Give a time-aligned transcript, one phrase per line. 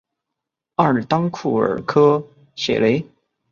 [0.77, 3.05] 阿尔当库尔科谢雷。